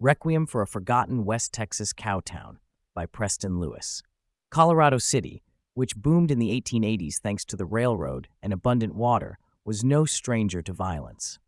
[0.00, 2.58] Requiem for a Forgotten West Texas Cowtown
[2.94, 4.00] by Preston Lewis.
[4.48, 5.42] Colorado City,
[5.74, 10.62] which boomed in the 1880s thanks to the railroad and abundant water, was no stranger
[10.62, 11.40] to violence.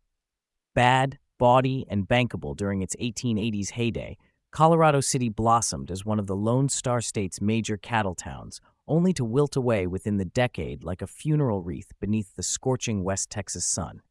[0.75, 4.17] Bad, bawdy, and bankable during its 1880s heyday,
[4.51, 9.23] Colorado City blossomed as one of the Lone Star State's major cattle towns, only to
[9.23, 14.01] wilt away within the decade like a funeral wreath beneath the scorching West Texas sun.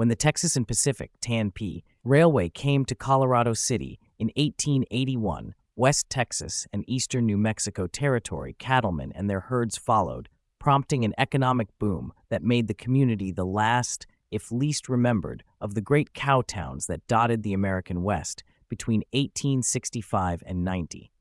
[0.00, 6.66] When the Texas and Pacific (T&P) Railway came to Colorado City in 1881, West Texas
[6.72, 12.42] and eastern New Mexico Territory cattlemen and their herds followed, prompting an economic boom that
[12.42, 17.42] made the community the last, if least remembered, of the great cow towns that dotted
[17.42, 21.12] the American West between 1865 and 90.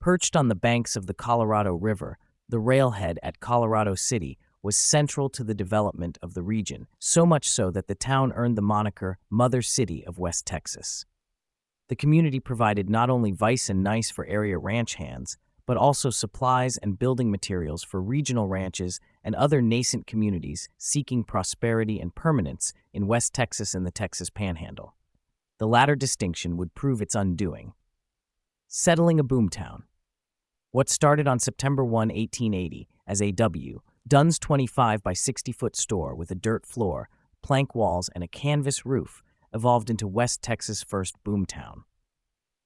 [0.00, 5.28] Perched on the banks of the Colorado River, the railhead at Colorado City was central
[5.28, 9.16] to the development of the region, so much so that the town earned the moniker
[9.30, 11.06] Mother City of West Texas.
[11.86, 16.78] The community provided not only vice and nice for area ranch hands, but also supplies
[16.78, 23.06] and building materials for regional ranches and other nascent communities seeking prosperity and permanence in
[23.06, 24.96] West Texas and the Texas Panhandle.
[25.58, 27.72] The latter distinction would prove its undoing.
[28.66, 29.82] Settling a boomtown.
[30.72, 36.14] What started on September 1, 1880, as a W Dunn's 25 by 60 foot store
[36.14, 37.08] with a dirt floor,
[37.42, 39.20] plank walls, and a canvas roof
[39.52, 41.82] evolved into West Texas' first boomtown.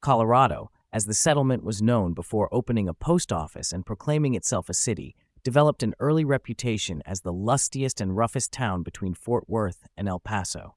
[0.02, 4.74] Colorado, as the settlement was known before opening a post office and proclaiming itself a
[4.74, 10.08] city, developed an early reputation as the lustiest and roughest town between Fort Worth and
[10.08, 10.76] El Paso.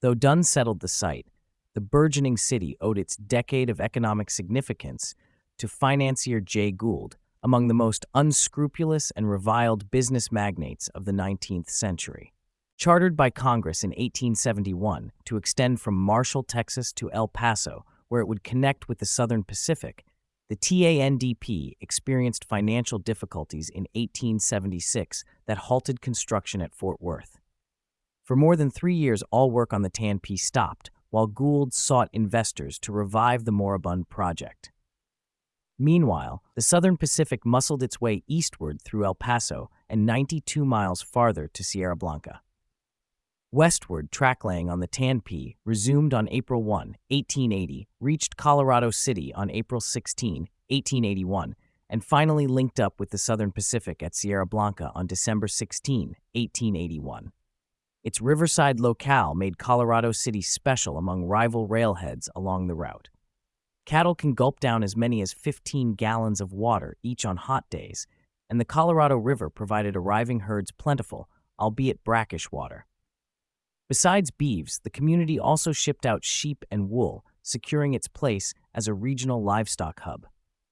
[0.00, 1.28] Though Dunn settled the site,
[1.74, 5.14] the burgeoning city owed its decade of economic significance
[5.58, 11.68] to financier Jay Gould, among the most unscrupulous and reviled business magnates of the 19th
[11.68, 12.32] century.
[12.78, 18.26] Chartered by Congress in 1871 to extend from Marshall, Texas to El Paso, where it
[18.26, 20.04] would connect with the Southern Pacific,
[20.48, 27.38] the T&P experienced financial difficulties in 1876 that halted construction at Fort Worth.
[28.24, 32.78] For more than three years, all work on the T&P stopped, while Gould sought investors
[32.80, 34.70] to revive the moribund project.
[35.78, 41.48] Meanwhile, the Southern Pacific muscled its way eastward through El Paso and 92 miles farther
[41.48, 42.40] to Sierra Blanca.
[43.50, 49.50] Westward, track laying on the T&P resumed on April 1, 1880, reached Colorado City on
[49.50, 51.54] April 16, 1881,
[51.88, 57.30] and finally linked up with the Southern Pacific at Sierra Blanca on December 16, 1881.
[58.02, 63.08] Its riverside locale made Colorado City special among rival railheads along the route.
[63.86, 68.06] Cattle can gulp down as many as 15 gallons of water each on hot days,
[68.48, 71.28] and the Colorado River provided arriving herds plentiful,
[71.58, 72.86] albeit brackish water.
[73.88, 78.94] Besides beeves, the community also shipped out sheep and wool, securing its place as a
[78.94, 80.26] regional livestock hub.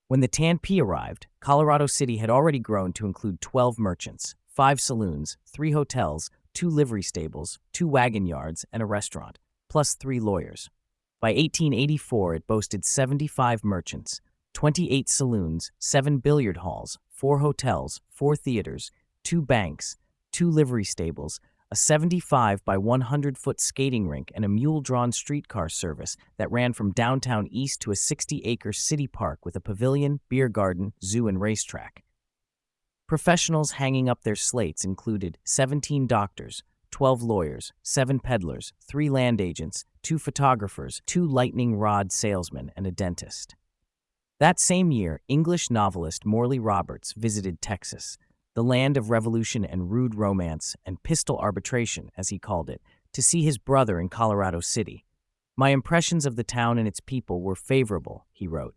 [0.09, 5.37] When the T&P arrived, Colorado City had already grown to include 12 merchants, five saloons,
[5.47, 10.71] three hotels, two livery stables, two wagon yards, and a restaurant, plus three lawyers.
[11.23, 14.21] By 1884, it boasted 75 merchants,
[14.55, 18.91] 28 saloons, 7 billiard halls, 4 hotels, 4 theaters,
[19.23, 19.97] 2 banks,
[20.33, 21.39] 2 livery stables,
[21.71, 26.73] a 75 by 100 foot skating rink, and a mule drawn streetcar service that ran
[26.73, 31.29] from downtown east to a 60 acre city park with a pavilion, beer garden, zoo,
[31.29, 32.03] and racetrack.
[33.07, 39.85] Professionals hanging up their slates included 17 doctors, 12 lawyers, 7 peddlers, 3 land agents,
[40.03, 43.57] 2 photographers, 2 lightning rod salesmen, and a dentist.
[44.39, 48.19] That same year, English novelist Morley Roberts visited Texas,
[48.55, 52.83] the land of revolution and rude romance and pistol arbitration, as he called it,
[53.13, 55.05] to see his brother in Colorado City.
[55.57, 58.77] My impressions of the town and its people were favorable, he wrote.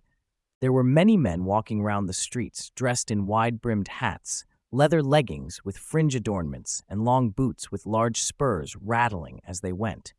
[0.62, 5.62] There were many men walking round the streets dressed in wide brimmed hats, leather leggings
[5.64, 10.14] with fringe adornments, and long boots with large spurs rattling as they went.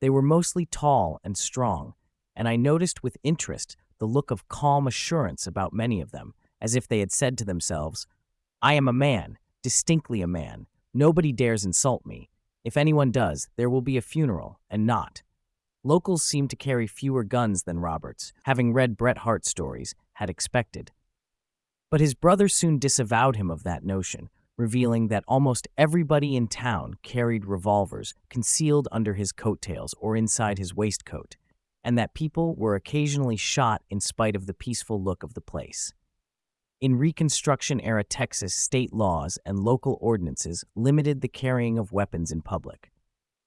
[0.00, 1.92] They were mostly tall and strong,
[2.34, 6.32] and I noticed with interest the look of calm assurance about many of them,
[6.62, 8.06] as if they had said to themselves,
[8.62, 10.66] I am a man, distinctly a man.
[10.94, 12.30] Nobody dares insult me.
[12.64, 15.22] If anyone does, there will be a funeral, and not.
[15.82, 20.90] Locals seemed to carry fewer guns than Roberts, having read Bret Harte stories, had expected.
[21.94, 26.94] But his brother soon disavowed him of that notion, revealing that almost everybody in town
[27.04, 31.36] carried revolvers concealed under his coattails or inside his waistcoat,
[31.84, 35.94] and that people were occasionally shot in spite of the peaceful look of the place.
[36.80, 42.42] In Reconstruction era Texas, state laws and local ordinances limited the carrying of weapons in
[42.42, 42.90] public.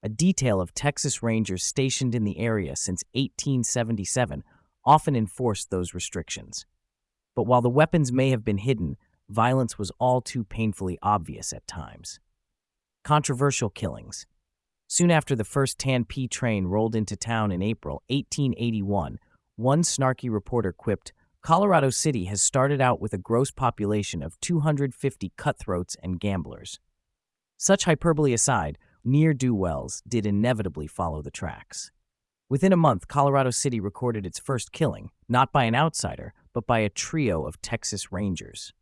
[0.02, 4.42] a detail of Texas Rangers stationed in the area since 1877
[4.86, 6.66] often enforced those restrictions.
[7.38, 8.98] But while the weapons may have been hidden,
[9.30, 12.20] violence was all too painfully obvious at times.
[13.04, 14.26] Controversial killings.
[14.88, 19.20] Soon after the first T&P train rolled into town in April 1881,
[19.56, 21.14] one snarky reporter quipped,
[21.44, 26.80] Colorado City has started out with a gross population of 250 cutthroats and gamblers.
[27.56, 31.92] Such hyperbole aside, near-do wells did inevitably follow the tracks.
[32.50, 36.80] Within a month, Colorado City recorded its first killing, not by an outsider, but by
[36.80, 38.74] a trio of Texas Rangers.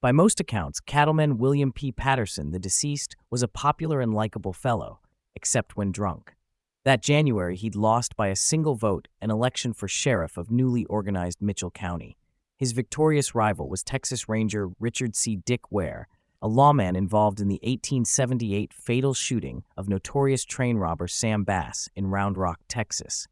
[0.00, 1.90] By most accounts, cattleman William P.
[1.90, 5.00] Patterson, the deceased, was a popular and likable fellow,
[5.34, 6.36] except when drunk.
[6.84, 11.42] That January, he'd lost by a single vote an election for sheriff of newly organized
[11.42, 12.16] Mitchell County.
[12.56, 15.34] His victorious rival was Texas Ranger Richard C.
[15.34, 16.06] Dick Ware,
[16.40, 22.10] a lawman involved in the 1878 fatal shooting of notorious train robber Sam Bass in
[22.10, 23.26] Round Rock, Texas.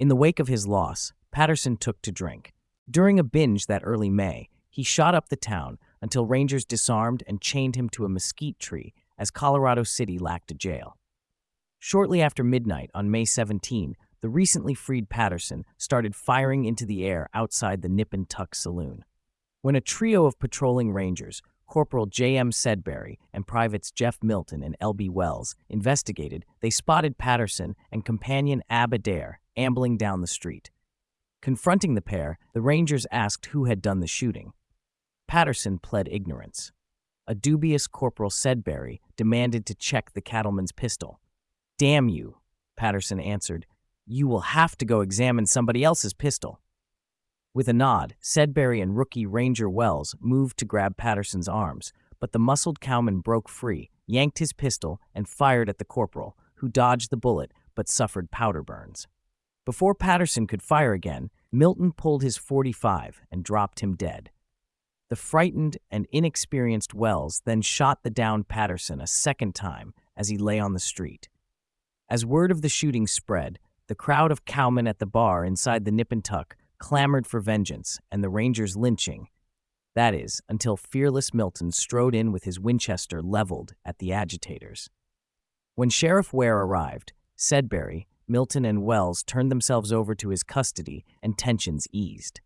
[0.00, 2.52] In the wake of his loss, Patterson took to drink.
[2.90, 7.40] During a binge that early May, he shot up the town until rangers disarmed and
[7.40, 10.96] chained him to a mesquite tree as Colorado City lacked a jail.
[11.78, 17.28] Shortly after midnight on May 17, the recently freed Patterson started firing into the air
[17.34, 19.04] outside the Nip and Tuck saloon.
[19.60, 22.50] When a trio of patrolling rangers Corporal J.M.
[22.50, 25.08] Sedberry and Privates Jeff Milton and L.B.
[25.08, 30.70] Wells investigated, they spotted Patterson and companion Ab Adair ambling down the street.
[31.42, 34.52] Confronting the pair, the Rangers asked who had done the shooting.
[35.26, 36.70] Patterson pled ignorance.
[37.26, 41.20] A dubious Corporal Sedberry demanded to check the cattleman's pistol.
[41.78, 42.36] Damn you,
[42.76, 43.66] Patterson answered.
[44.06, 46.60] You will have to go examine somebody else's pistol.
[47.52, 52.38] With a nod, Sedberry and rookie Ranger Wells moved to grab Patterson's arms, but the
[52.38, 57.16] muscled cowman broke free, yanked his pistol, and fired at the corporal, who dodged the
[57.16, 59.08] bullet but suffered powder burns.
[59.64, 64.30] Before Patterson could fire again, Milton pulled his 45 and dropped him dead.
[65.08, 70.38] The frightened and inexperienced Wells then shot the downed Patterson a second time as he
[70.38, 71.28] lay on the street.
[72.08, 75.92] As word of the shooting spread, the crowd of cowmen at the bar inside the
[75.92, 79.28] Nip and Tuck clamored for vengeance and the Rangers' lynching.
[79.94, 84.88] That is, until fearless Milton strode in with his Winchester leveled at the agitators.
[85.74, 91.38] When Sheriff Ware arrived, Sedberry, Milton, and Wells turned themselves over to his custody and
[91.38, 92.40] tensions eased.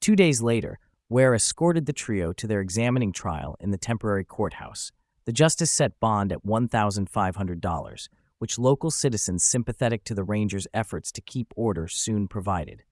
[0.00, 0.78] Two days later,
[1.10, 4.90] Ware escorted the trio to their examining trial in the temporary courthouse.
[5.26, 11.20] The justice set bond at $1,500, which local citizens sympathetic to the Rangers' efforts to
[11.20, 12.82] keep order soon provided.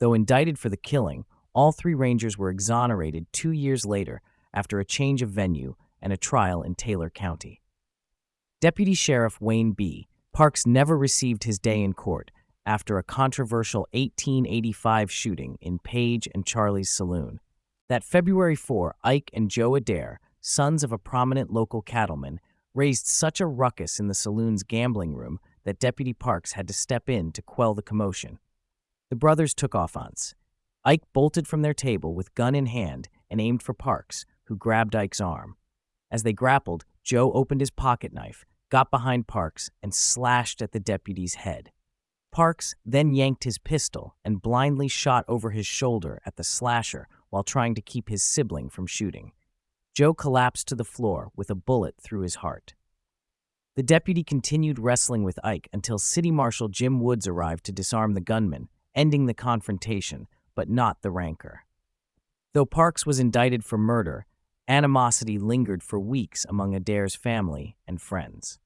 [0.00, 1.24] Though indicted for the killing,
[1.54, 4.20] all three Rangers were exonerated two years later
[4.52, 7.62] after a change of venue and a trial in Taylor County.
[8.60, 10.08] Deputy Sheriff Wayne B.
[10.32, 12.30] Parks never received his day in court
[12.64, 17.40] after a controversial 1885 shooting in Page and Charlie's saloon.
[17.88, 22.38] That February 4, Ike and Joe Adair, sons of a prominent local cattleman,
[22.74, 27.08] raised such a ruckus in the saloon's gambling room that Deputy Parks had to step
[27.08, 28.38] in to quell the commotion.
[29.10, 30.34] The brothers took offense.
[30.84, 34.94] Ike bolted from their table with gun in hand and aimed for Parks, who grabbed
[34.94, 35.56] Ike's arm.
[36.10, 40.80] As they grappled, Joe opened his pocket knife, got behind Parks, and slashed at the
[40.80, 41.70] deputy's head.
[42.32, 47.42] Parks then yanked his pistol and blindly shot over his shoulder at the slasher while
[47.42, 49.32] trying to keep his sibling from shooting.
[49.94, 52.74] Joe collapsed to the floor with a bullet through his heart.
[53.76, 58.20] The deputy continued wrestling with Ike until City Marshal Jim Woods arrived to disarm the
[58.20, 61.64] gunman ending the confrontation, but not the rancor.
[62.52, 64.26] Though Parks was indicted for murder,
[64.66, 68.58] animosity lingered for weeks among Adair's family and friends.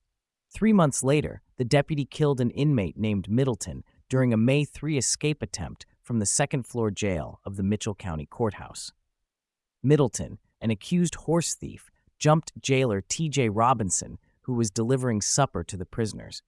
[0.54, 5.42] Three months later, the deputy killed an inmate named Middleton during a May 3 escape
[5.42, 8.92] attempt from the second floor jail of the Mitchell County Courthouse.
[9.82, 13.48] Middleton, an accused horse thief, jumped jailer T.J.
[13.48, 16.44] Robinson, who was delivering supper to the prisoners.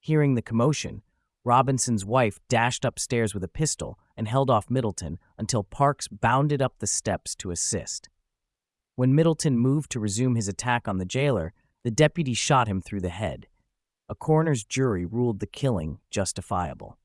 [0.00, 1.02] Hearing the commotion,
[1.44, 6.80] Robinson's wife dashed upstairs with a pistol and held off Middleton until Parks bounded up
[6.80, 8.08] the steps to assist.
[8.96, 11.52] When Middleton moved to resume his attack on the jailer,
[11.86, 13.46] the deputy shot him through the head.
[14.08, 16.98] A coroner's jury ruled the killing justifiable.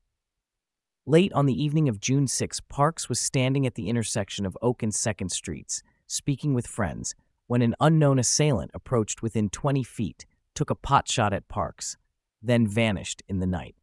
[1.06, 4.82] Late on the evening of June 6, Parks was standing at the intersection of Oak
[4.82, 7.14] and 2nd Streets, speaking with friends,
[7.46, 11.96] when an unknown assailant approached within 20 feet, took a pot shot at Parks,
[12.42, 13.76] then vanished in the night.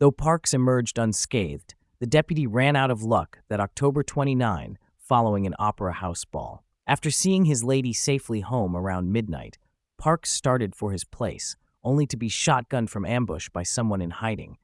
[0.00, 5.54] Though Parks emerged unscathed, the deputy ran out of luck that October 29 following an
[5.58, 6.64] opera house ball.
[6.86, 9.58] After seeing his lady safely home around midnight,
[10.02, 11.54] Parks started for his place,
[11.84, 14.58] only to be shotgunned from ambush by someone in hiding.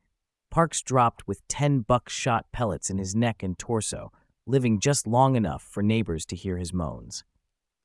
[0.51, 4.11] Parks dropped with 10 buckshot pellets in his neck and torso,
[4.49, 7.23] living just long enough for neighbors to hear his moans.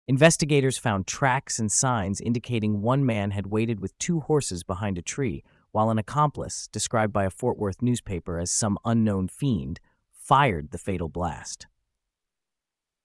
[0.07, 5.03] Investigators found tracks and signs indicating one man had waited with two horses behind a
[5.03, 9.79] tree, while an accomplice, described by a Fort Worth newspaper as some unknown fiend,
[10.11, 11.67] fired the fatal blast.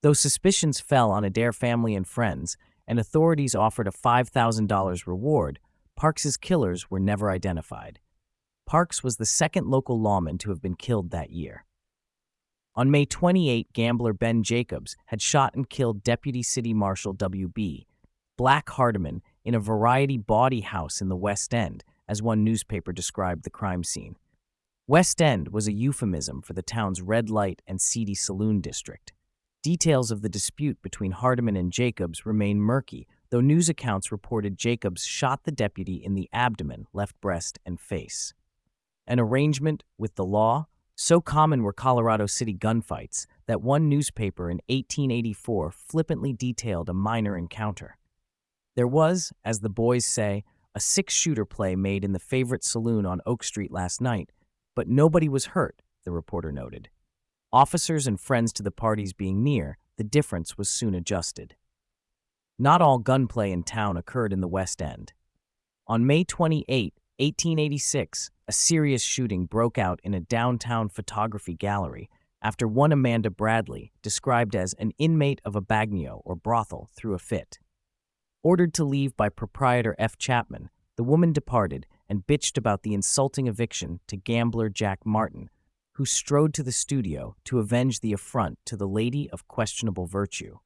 [0.00, 2.56] Though suspicions fell on Adair family and friends,
[2.88, 5.61] and authorities offered a $5,000 reward,
[5.95, 8.00] Parks's killers were never identified.
[8.66, 11.64] Parks was the second local lawman to have been killed that year.
[12.75, 17.87] On May 28, gambler Ben Jacobs had shot and killed Deputy City Marshal W.B.
[18.37, 23.45] Black Hardiman in a variety bawdy house in the West End, as one newspaper described
[23.45, 24.16] the crime scene.
[24.87, 29.12] West End was a euphemism for the town's red light and seedy saloon district.
[29.68, 35.04] Details of the dispute between Hardiman and Jacobs remain murky, though news accounts reported Jacobs
[35.04, 38.32] shot the deputy in the abdomen, left breast, and face.
[39.06, 40.68] An arrangement with the law?
[40.94, 47.37] So common were Colorado City gunfights that one newspaper in 1884 flippantly detailed a minor
[47.37, 47.98] encounter.
[48.75, 50.44] There was, as the boys say,
[50.75, 54.32] a six shooter play made in the favorite saloon on Oak Street last night,
[54.75, 56.88] but nobody was hurt, the reporter noted.
[57.52, 61.56] Officers and friends to the parties being near, the difference was soon adjusted.
[62.58, 65.14] Not all gunplay in town occurred in the West End.
[65.86, 72.10] On May 28, 1886, a serious shooting broke out in a downtown photography gallery
[72.42, 77.18] after one Amanda Bradley, described as an inmate of a bagnio or brothel, threw a
[77.18, 77.58] fit.
[78.42, 80.18] Ordered to leave by proprietor F.
[80.18, 85.48] Chapman, the woman departed and bitched about the insulting eviction to gambler Jack Martin,
[85.98, 90.56] who strode to the studio to avenge the affront to the lady of questionable virtue.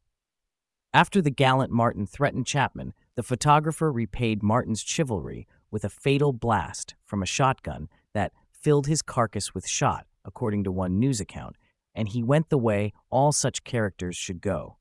[0.93, 6.97] After the gallant Martin threatened Chapman, the photographer repaid Martin's chivalry with a fatal blast
[7.07, 11.57] from a shotgun that filled his carcass with shot, according to one news account,
[11.95, 14.77] and he went the way all such characters should go.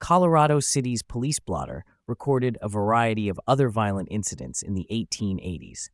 [0.00, 5.90] Colorado City's police blotter recorded a variety of other violent incidents in the 1880s.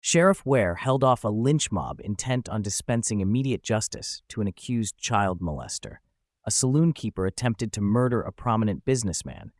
[0.00, 4.96] Sheriff Ware held off a lynch mob intent on dispensing immediate justice to an accused
[4.96, 5.96] child molester.
[6.44, 9.52] A saloon keeper attempted to murder a prominent businessman.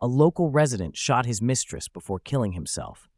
[0.00, 3.08] A local resident shot his mistress before killing himself.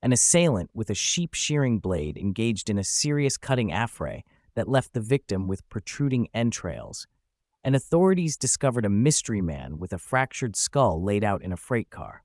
[0.00, 4.22] An assailant with a sheep shearing blade engaged in a serious cutting affray
[4.54, 7.06] that left the victim with protruding entrails.
[7.62, 11.90] And authorities discovered a mystery man with a fractured skull laid out in a freight
[11.90, 12.22] car.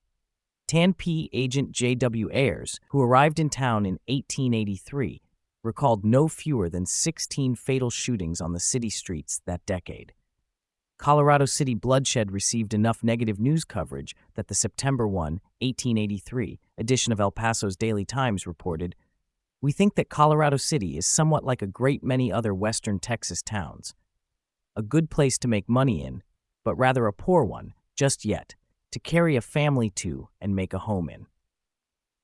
[0.70, 2.30] T&P agent J.W.
[2.32, 5.20] Ayers, who arrived in town in 1883,
[5.64, 10.14] recalled no fewer than 16 fatal shootings on the city streets that decade.
[11.00, 17.20] Colorado City bloodshed received enough negative news coverage that the September 1, 1883 edition of
[17.20, 18.96] El Paso's Daily Times reported,
[19.62, 23.96] We think that Colorado City is somewhat like a great many other western Texas towns.
[24.76, 26.22] A good place to make money in,
[26.64, 28.54] but rather a poor one, just yet
[28.92, 31.28] to carry a family to and make a home in.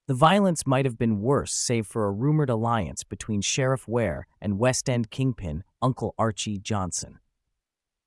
[0.07, 4.59] The violence might have been worse save for a rumored alliance between Sheriff Ware and
[4.59, 7.19] West End kingpin Uncle Archie Johnson.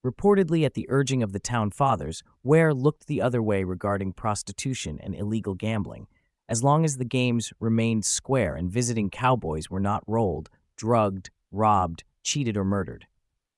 [0.07, 5.01] Reportedly at the urging of the town fathers, Ware looked the other way regarding prostitution
[5.03, 6.07] and illegal gambling,
[6.49, 12.05] as long as the games remained square and visiting cowboys were not rolled, drugged, robbed,
[12.23, 13.07] cheated, or murdered.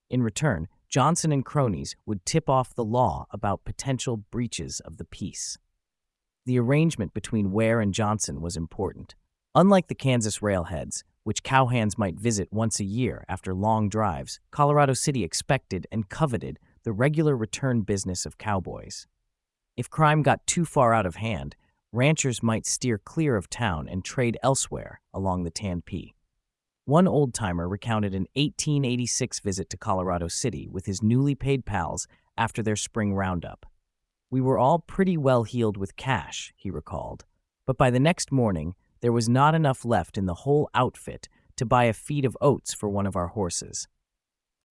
[0.09, 5.05] In return, Johnson and cronies would tip off the law about potential breaches of the
[5.05, 5.57] peace.
[6.47, 9.15] The arrangement between Ware and Johnson was important.
[9.55, 14.93] Unlike the Kansas railheads, which cowhands might visit once a year after long drives, Colorado
[14.93, 19.07] City expected and coveted the regular return business of cowboys.
[19.77, 21.55] If crime got too far out of hand,
[21.93, 26.15] ranchers might steer clear of town and trade elsewhere along the T&P.
[26.85, 32.09] One old timer recounted an 1886 visit to Colorado City with his newly paid pals
[32.37, 33.67] after their spring roundup.
[34.31, 37.25] We were all pretty well heeled with cash, he recalled,
[37.67, 41.67] but by the next morning, there was not enough left in the whole outfit to
[41.67, 43.87] buy a feed of oats for one of our horses.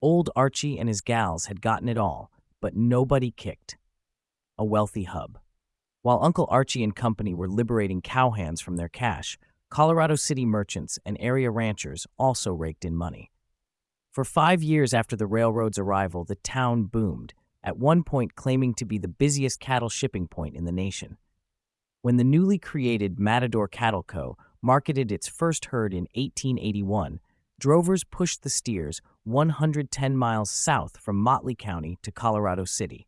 [0.02, 3.76] Old Archie and his gals had gotten it all, but nobody kicked.
[4.58, 5.38] A wealthy hub.
[6.02, 9.38] While Uncle Archie and company were liberating cowhands from their cash,
[9.70, 13.30] Colorado City merchants and area ranchers also raked in money.
[14.10, 18.84] For five years after the railroad's arrival, the town boomed, at one point claiming to
[18.84, 21.18] be the busiest cattle shipping point in the nation.
[22.02, 24.36] When the newly created Matador Cattle Co.
[24.60, 27.20] marketed its first herd in 1881,
[27.60, 33.06] drovers pushed the steers 110 miles south from Motley County to Colorado City.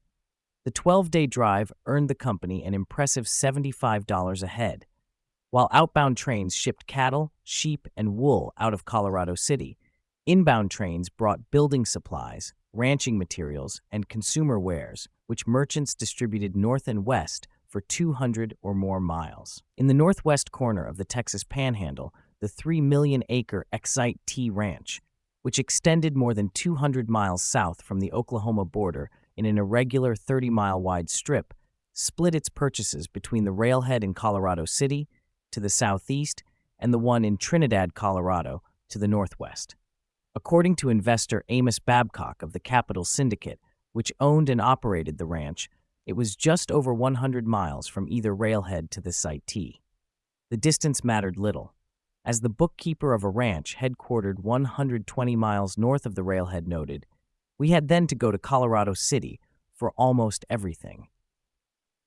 [0.64, 4.86] The 12 day drive earned the company an impressive $75 a head.
[5.52, 9.76] While outbound trains shipped cattle, sheep, and wool out of Colorado City,
[10.24, 17.04] inbound trains brought building supplies, ranching materials, and consumer wares, which merchants distributed north and
[17.04, 19.62] west for 200 or more miles.
[19.76, 25.02] In the northwest corner of the Texas Panhandle, the 3 million acre XIT Ranch,
[25.42, 30.48] which extended more than 200 miles south from the Oklahoma border in an irregular 30
[30.48, 31.52] mile wide strip,
[31.92, 35.08] split its purchases between the railhead in Colorado City
[35.52, 36.42] to the southeast
[36.78, 39.76] and the one in Trinidad, Colorado to the northwest.
[40.34, 43.60] According to investor Amos Babcock of the Capitol Syndicate,
[43.92, 45.68] which owned and operated the ranch,
[46.06, 49.78] it was just over 100 miles from either railhead to the XIT.
[50.50, 51.74] The distance mattered little.
[52.24, 57.06] As the bookkeeper of a ranch headquartered 120 miles north of the railhead noted,
[57.58, 59.38] we had then to go to Colorado City
[59.74, 61.08] for almost everything.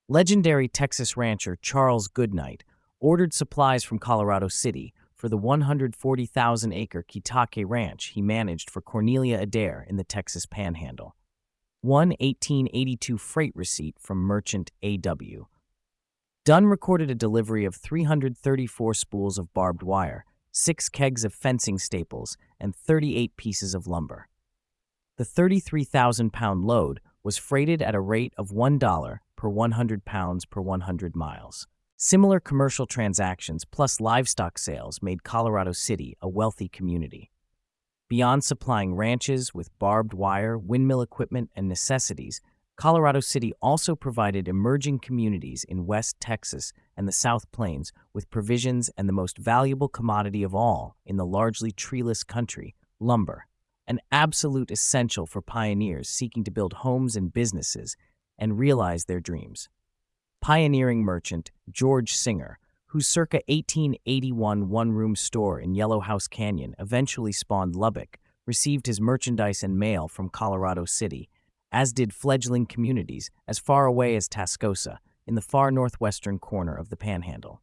[0.07, 2.63] Legendary Texas rancher Charles Goodnight
[2.99, 9.39] ordered supplies from Colorado City for the 140,000 acre Quitaque Ranch he managed for Cornelia
[9.39, 11.15] Adair in the Texas Panhandle.
[11.81, 15.45] One 1882 freight receipt from merchant A.W.
[16.43, 22.37] Dunn recorded a delivery of 334 spools of barbed wire, six kegs of fencing staples,
[22.59, 24.27] and 38 pieces of lumber.
[25.17, 30.61] The 33,000 pound load was freighted at a rate of $1 per 100 pounds per
[30.61, 31.67] 100 miles.
[31.97, 37.31] Similar commercial transactions plus livestock sales made Colorado City a wealthy community.
[38.09, 42.41] Beyond supplying ranches with barbed wire, windmill equipment, and necessities,
[42.75, 48.91] Colorado City also provided emerging communities in West Texas and the South Plains with provisions
[48.97, 53.47] and the most valuable commodity of all in the largely treeless country, lumber,
[53.87, 57.95] an absolute essential for pioneers seeking to build homes and businesses
[58.37, 59.69] and realize their dreams
[60.41, 67.31] pioneering merchant George Singer, whose circa 1881 one room store in Yellow House Canyon eventually
[67.31, 71.29] spawned Lubbock, received his merchandise and mail from Colorado City,
[71.71, 76.89] as did fledgling communities as far away as Tascosa, in the far northwestern corner of
[76.89, 77.61] the Panhandle.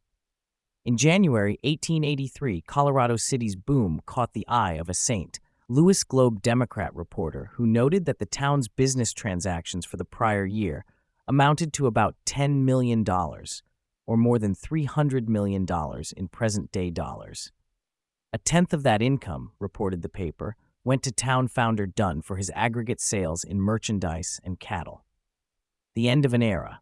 [0.85, 6.93] In January 1883, Colorado City's boom caught the eye of a saint, Louis Globe Democrat
[6.93, 10.83] reporter, who noted that the town's business transactions for the prior year
[11.27, 13.05] amounted to about $10 million,
[14.05, 15.65] or more than $300 million
[16.17, 17.51] in present day dollars.
[18.33, 22.51] A tenth of that income, reported the paper, went to town founder Dunn for his
[22.55, 25.05] aggregate sales in merchandise and cattle.
[25.95, 26.81] The end of an era.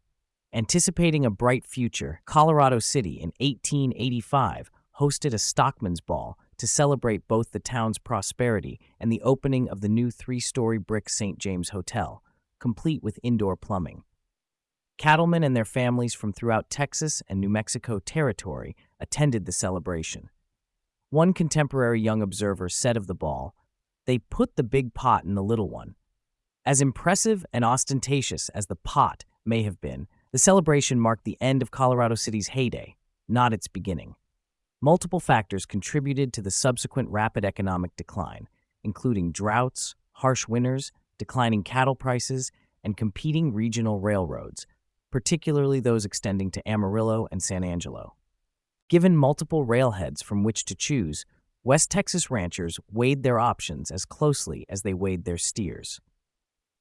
[0.53, 7.51] Anticipating a bright future, Colorado City in 1885 hosted a stockman's ball to celebrate both
[7.51, 11.37] the town's prosperity and the opening of the new three story brick St.
[11.37, 12.23] James Hotel,
[12.59, 14.03] complete with indoor plumbing.
[15.01, 20.29] Cattlemen and their families from throughout Texas and New Mexico territory attended the celebration.
[21.09, 23.55] One contemporary young observer said of the ball,
[24.05, 25.95] they put the big pot in the little one.
[26.67, 31.63] As impressive and ostentatious as the pot may have been, the celebration marked the end
[31.63, 32.95] of Colorado City's heyday,
[33.27, 34.13] not its beginning.
[34.81, 38.47] Multiple factors contributed to the subsequent rapid economic decline,
[38.83, 42.51] including droughts, harsh winters, declining cattle prices,
[42.83, 44.67] and competing regional railroads,
[45.11, 48.15] particularly those extending to Amarillo and San Angelo.
[48.89, 51.25] Given multiple railheads from which to choose,
[51.63, 55.99] West Texas ranchers weighed their options as closely as they weighed their steers.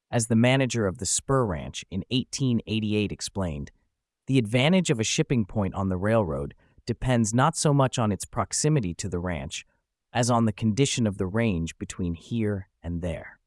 [0.09, 3.71] As the manager of the Spur Ranch in 1888 explained,
[4.27, 6.53] the advantage of a shipping point on the railroad
[6.85, 9.65] depends not so much on its proximity to the ranch
[10.13, 13.39] as on the condition of the range between here and there.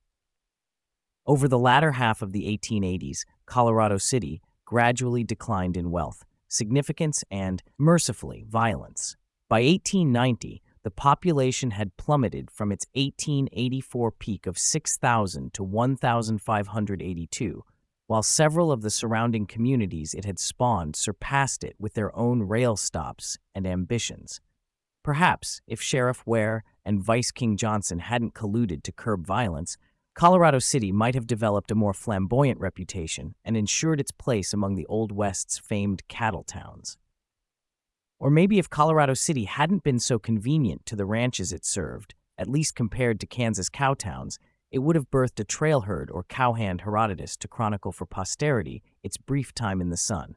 [1.27, 7.62] Over the latter half of the 1880s, Colorado City gradually declined in wealth, significance, and,
[7.79, 9.16] mercifully, violence.
[9.48, 17.64] By 1890, the population had plummeted from its 1884 peak of 6,000 to 1,582,
[18.07, 22.77] while several of the surrounding communities it had spawned surpassed it with their own rail
[22.77, 24.40] stops and ambitions.
[25.03, 29.79] Perhaps, if Sheriff Ware and Vice King Johnson hadn't colluded to curb violence,
[30.14, 34.87] Colorado City might have developed a more flamboyant reputation and ensured its place among the
[34.87, 36.96] Old West's famed cattle towns.
[38.20, 42.48] Or maybe if Colorado City hadn't been so convenient to the ranches it served, at
[42.48, 44.38] least compared to Kansas cow towns,
[44.70, 49.16] it would have birthed a trail herd or cowhand Herodotus to chronicle for posterity its
[49.16, 50.37] brief time in the sun.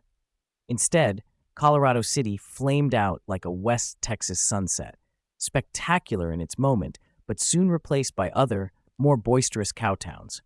[0.68, 1.22] Instead,
[1.54, 4.98] Colorado City flamed out like a West Texas sunset,
[5.38, 10.42] spectacular in its moment, but soon replaced by other, more boisterous cow towns.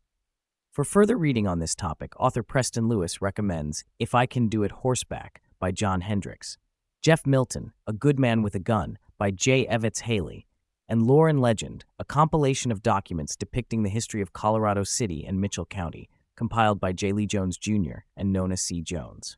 [0.72, 4.72] For further reading on this topic, author Preston Lewis recommends If I Can Do It
[4.72, 6.58] Horseback by John Hendrix,
[7.02, 9.66] Jeff Milton, A Good Man with a Gun by J.
[9.66, 10.48] Evetts Haley,
[10.88, 15.40] and Lore and Legend, a compilation of documents depicting the history of Colorado City and
[15.40, 17.12] Mitchell County, compiled by J.
[17.12, 18.04] Lee Jones Jr.
[18.16, 18.82] and Nona C.
[18.82, 19.38] Jones.